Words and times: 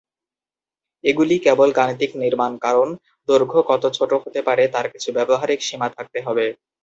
এগুলি 1.03 1.35
কেবল 1.45 1.69
গাণিতিক 1.77 2.11
নির্মাণ 2.21 2.51
কারণ 2.65 2.87
দৈর্ঘ্য 3.29 3.59
কত 3.69 3.83
ছোট 3.97 4.11
হতে 4.23 4.39
পারে 4.47 4.63
তার 4.73 4.85
কিছু 4.93 5.09
ব্যবহারিক 5.17 5.59
সীমা 5.63 5.87
থাকতে 5.95 6.19
হবে। 6.25 6.45